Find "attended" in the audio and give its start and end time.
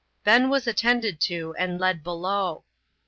0.65-1.19